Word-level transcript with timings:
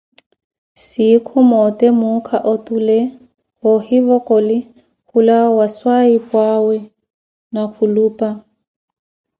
Sinkhu 0.85 1.37
moote 1.49 1.87
muukha 1.99 2.37
otule 2.53 2.97
woohivokoli 3.63 4.57
khulawa 5.07 5.45
owawe 5.49 5.65
swayipwawe 5.77 6.75
ni 7.53 7.61
khulupa. 7.73 8.27